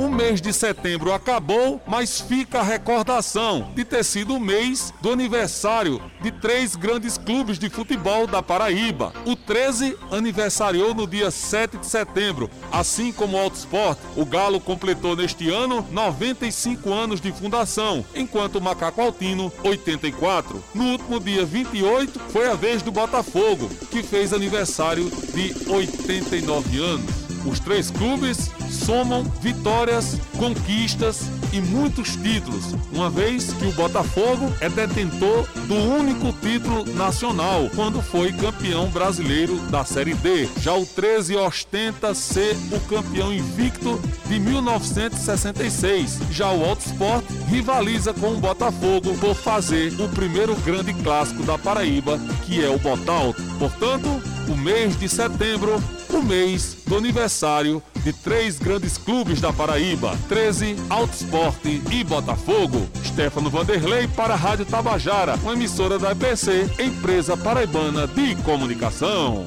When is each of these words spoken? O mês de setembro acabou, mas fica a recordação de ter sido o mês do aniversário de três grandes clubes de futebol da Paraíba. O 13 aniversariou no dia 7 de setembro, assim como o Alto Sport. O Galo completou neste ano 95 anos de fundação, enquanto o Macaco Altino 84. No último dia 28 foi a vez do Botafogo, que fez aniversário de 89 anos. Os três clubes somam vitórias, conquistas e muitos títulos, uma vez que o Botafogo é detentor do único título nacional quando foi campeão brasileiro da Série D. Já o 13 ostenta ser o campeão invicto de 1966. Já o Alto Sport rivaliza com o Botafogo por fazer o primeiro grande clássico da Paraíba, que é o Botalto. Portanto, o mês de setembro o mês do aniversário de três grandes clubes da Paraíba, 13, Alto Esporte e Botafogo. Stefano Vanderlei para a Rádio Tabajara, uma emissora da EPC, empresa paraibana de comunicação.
O 0.00 0.08
mês 0.08 0.40
de 0.40 0.50
setembro 0.50 1.12
acabou, 1.12 1.78
mas 1.86 2.22
fica 2.22 2.60
a 2.60 2.62
recordação 2.62 3.70
de 3.74 3.84
ter 3.84 4.02
sido 4.02 4.34
o 4.34 4.40
mês 4.40 4.94
do 5.02 5.12
aniversário 5.12 6.00
de 6.22 6.32
três 6.32 6.74
grandes 6.74 7.18
clubes 7.18 7.58
de 7.58 7.68
futebol 7.68 8.26
da 8.26 8.42
Paraíba. 8.42 9.12
O 9.26 9.36
13 9.36 9.94
aniversariou 10.10 10.94
no 10.94 11.06
dia 11.06 11.30
7 11.30 11.76
de 11.76 11.86
setembro, 11.86 12.48
assim 12.72 13.12
como 13.12 13.36
o 13.36 13.40
Alto 13.40 13.56
Sport. 13.56 13.98
O 14.16 14.24
Galo 14.24 14.58
completou 14.58 15.14
neste 15.14 15.50
ano 15.50 15.86
95 15.90 16.90
anos 16.90 17.20
de 17.20 17.30
fundação, 17.30 18.02
enquanto 18.14 18.56
o 18.56 18.62
Macaco 18.62 19.02
Altino 19.02 19.52
84. 19.62 20.64
No 20.74 20.92
último 20.92 21.20
dia 21.20 21.44
28 21.44 22.18
foi 22.30 22.48
a 22.48 22.54
vez 22.54 22.80
do 22.80 22.90
Botafogo, 22.90 23.68
que 23.90 24.02
fez 24.02 24.32
aniversário 24.32 25.10
de 25.34 25.54
89 25.70 26.78
anos. 26.78 27.10
Os 27.44 27.60
três 27.60 27.90
clubes 27.90 28.50
somam 28.70 29.24
vitórias, 29.40 30.16
conquistas 30.38 31.28
e 31.52 31.60
muitos 31.60 32.16
títulos, 32.16 32.74
uma 32.92 33.10
vez 33.10 33.52
que 33.52 33.66
o 33.66 33.72
Botafogo 33.72 34.52
é 34.60 34.68
detentor 34.68 35.46
do 35.66 35.74
único 35.74 36.32
título 36.40 36.84
nacional 36.94 37.68
quando 37.74 38.00
foi 38.00 38.32
campeão 38.32 38.88
brasileiro 38.88 39.56
da 39.70 39.84
Série 39.84 40.14
D. 40.14 40.48
Já 40.60 40.74
o 40.74 40.86
13 40.86 41.36
ostenta 41.36 42.14
ser 42.14 42.56
o 42.72 42.80
campeão 42.88 43.32
invicto 43.32 44.00
de 44.26 44.38
1966. 44.38 46.20
Já 46.30 46.50
o 46.50 46.64
Alto 46.64 46.86
Sport 46.86 47.24
rivaliza 47.48 48.14
com 48.14 48.34
o 48.34 48.40
Botafogo 48.40 49.16
por 49.18 49.34
fazer 49.34 49.92
o 50.00 50.08
primeiro 50.08 50.54
grande 50.56 50.94
clássico 50.94 51.42
da 51.42 51.58
Paraíba, 51.58 52.18
que 52.46 52.64
é 52.64 52.68
o 52.68 52.78
Botalto. 52.78 53.42
Portanto, 53.58 54.08
o 54.48 54.56
mês 54.56 54.98
de 54.98 55.08
setembro 55.08 55.80
o 56.12 56.22
mês 56.22 56.76
do 56.86 56.96
aniversário 56.96 57.82
de 58.00 58.12
três 58.12 58.58
grandes 58.58 58.98
clubes 58.98 59.40
da 59.40 59.52
Paraíba, 59.52 60.16
13, 60.28 60.76
Alto 60.88 61.14
Esporte 61.14 61.82
e 61.90 62.02
Botafogo. 62.04 62.88
Stefano 63.04 63.50
Vanderlei 63.50 64.08
para 64.08 64.34
a 64.34 64.36
Rádio 64.36 64.64
Tabajara, 64.64 65.36
uma 65.42 65.52
emissora 65.52 65.98
da 65.98 66.12
EPC, 66.12 66.70
empresa 66.78 67.36
paraibana 67.36 68.06
de 68.06 68.34
comunicação. 68.36 69.44